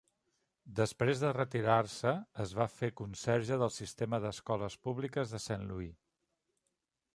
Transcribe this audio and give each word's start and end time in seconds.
Després 0.77 1.19
de 1.23 1.33
retirar-se 1.37 2.13
es 2.45 2.55
va 2.61 2.67
fer 2.77 2.89
conserge 3.03 3.61
del 3.65 3.73
sistema 3.77 4.23
d'escoles 4.25 4.81
públiques 4.89 5.35
de 5.37 5.45
Saint 5.47 5.71
Louis. 5.73 5.97